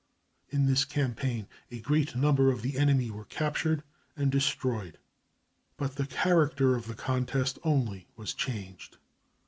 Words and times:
In 0.49 0.65
this 0.65 0.83
campaign 0.83 1.47
a 1.69 1.79
great 1.79 2.15
number 2.15 2.49
of 2.51 2.63
the 2.63 2.79
enemy 2.79 3.11
were 3.11 3.25
captured 3.25 3.83
and 4.17 4.31
destroyed, 4.31 4.97
but 5.77 5.95
the 5.95 6.07
character 6.07 6.75
of 6.75 6.87
the 6.87 6.95
contest 6.95 7.59
only 7.63 8.07
was 8.15 8.33
changed. 8.33 8.97